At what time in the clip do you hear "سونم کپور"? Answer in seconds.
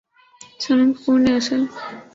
0.61-1.17